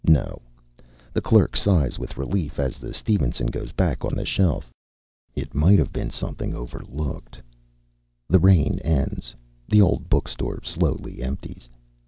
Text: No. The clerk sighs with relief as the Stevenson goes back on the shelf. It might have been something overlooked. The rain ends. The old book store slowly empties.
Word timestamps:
No. 0.07 0.41
The 1.13 1.21
clerk 1.21 1.55
sighs 1.55 1.99
with 1.99 2.17
relief 2.17 2.57
as 2.57 2.77
the 2.79 2.91
Stevenson 2.91 3.45
goes 3.51 3.71
back 3.71 4.03
on 4.03 4.15
the 4.15 4.25
shelf. 4.25 4.73
It 5.35 5.53
might 5.53 5.77
have 5.77 5.93
been 5.93 6.09
something 6.09 6.55
overlooked. 6.55 7.39
The 8.27 8.39
rain 8.39 8.79
ends. 8.79 9.35
The 9.69 9.83
old 9.83 10.09
book 10.09 10.27
store 10.27 10.59
slowly 10.63 11.21
empties. 11.21 11.69